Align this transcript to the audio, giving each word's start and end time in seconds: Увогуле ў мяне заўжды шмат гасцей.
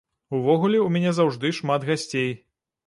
Увогуле 0.37 0.77
ў 0.81 0.87
мяне 0.95 1.11
заўжды 1.21 1.55
шмат 1.61 1.89
гасцей. 1.93 2.31